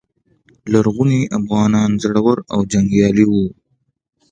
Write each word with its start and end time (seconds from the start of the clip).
لرغوني 0.71 1.21
افغانان 1.37 1.91
زړور 2.03 2.37
او 2.53 2.59
جنګیالي 2.71 3.25
وو 3.27 3.45